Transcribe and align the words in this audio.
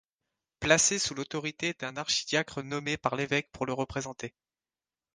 Placée 0.61 0.97
sous 0.97 1.13
l'autorité 1.13 1.75
d'un 1.77 1.95
archidiacre 1.95 2.63
nommé 2.63 2.97
par 2.97 3.15
l'évêque 3.15 3.51
pour 3.51 3.67
le 3.67 3.73
représenter. 3.73 4.33